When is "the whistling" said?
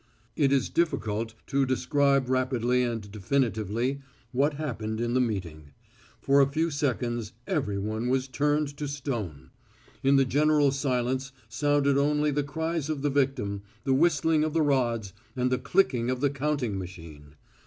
13.83-14.43